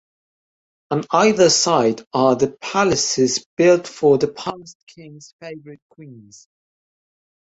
[0.89, 6.47] On either side are the palaces built for the past kings favourite queens.